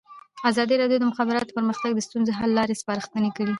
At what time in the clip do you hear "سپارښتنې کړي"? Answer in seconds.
2.81-3.49